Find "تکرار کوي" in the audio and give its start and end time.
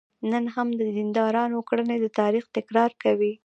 2.57-3.33